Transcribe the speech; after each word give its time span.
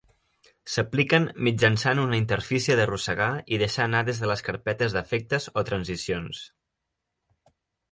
S'apliquen 0.75 1.27
mitjançant 1.47 2.01
una 2.03 2.17
interfície 2.21 2.77
d'arrossegar 2.79 3.29
i 3.57 3.61
deixar 3.65 3.87
anar 3.89 4.03
des 4.09 4.23
de 4.25 4.33
les 4.33 4.43
carpetes 4.49 4.97
d'efectes 4.99 5.49
o 5.63 5.67
transicions. 5.71 6.43